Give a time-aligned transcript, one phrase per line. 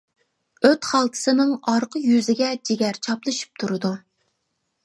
[0.69, 3.93] ئۆت خالتىسىنىڭ ئارقا يۈزىگە جىگەر چاپلىشىپ تۇرىدۇ.